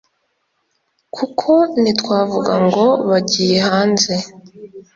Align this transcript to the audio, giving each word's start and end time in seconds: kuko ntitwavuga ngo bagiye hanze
kuko 1.15 1.51
ntitwavuga 1.81 2.53
ngo 2.65 2.85
bagiye 3.09 3.57
hanze 3.67 4.13